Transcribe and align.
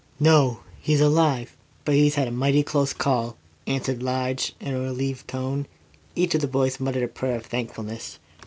"No. 0.19 0.61
He's 0.79 0.99
alive, 0.99 1.55
but 1.85 1.93
he's 1.93 2.15
had 2.15 2.27
a 2.27 2.31
mighty 2.31 2.63
close 2.63 2.91
call," 2.91 3.37
answered 3.67 4.01
Lige 4.01 4.55
in 4.59 4.73
a 4.73 4.79
relieved 4.79 5.27
tone, 5.27 5.57
and 5.67 5.67
each 6.15 6.33
of 6.33 6.41
the 6.41 6.47
boys 6.47 6.79
muttered 6.79 7.03
a 7.03 7.07
prayer 7.07 7.35
of 7.35 7.45
thankfulness. 7.45 8.17